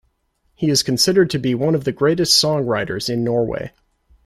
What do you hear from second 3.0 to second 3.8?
in Norway.